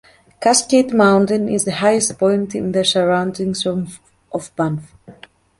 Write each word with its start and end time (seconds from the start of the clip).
Cascade 0.41 0.95
Mountain 0.95 1.47
is 1.47 1.65
the 1.65 1.73
highest 1.73 2.17
point 2.17 2.55
in 2.55 2.71
the 2.71 2.83
surroundings 2.83 3.67
of 3.67 4.01
Banff. 4.55 4.95